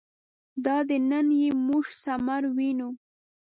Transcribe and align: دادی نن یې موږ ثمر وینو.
دادی 0.63 0.97
نن 1.09 1.27
یې 1.41 1.49
موږ 1.67 1.85
ثمر 2.03 2.43
وینو. 2.55 2.89